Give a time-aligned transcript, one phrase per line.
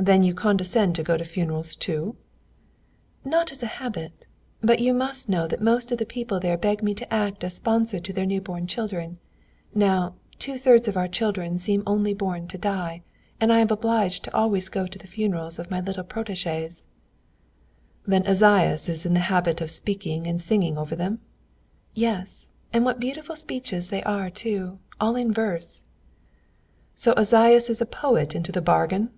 [0.00, 2.14] "Then you condescend to go to funerals too?"
[3.24, 4.26] "Not as a habit.
[4.60, 7.56] But you must know that most of the people there beg me to act as
[7.56, 9.18] sponsor to their new born children.
[9.74, 13.02] Now, two thirds of our children seem only born to die,
[13.40, 16.84] and I am obliged to always go to the funerals of my little protégés."
[18.06, 21.18] "Then Esaias is in the habit of speaking and singing over them?"
[21.92, 25.82] "Yes, and what beautiful speeches they are too, all in verse."
[26.94, 29.10] "So Esaias is a poet into the bargain?"